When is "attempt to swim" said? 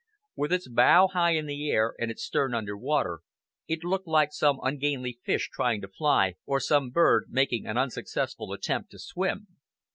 8.51-9.45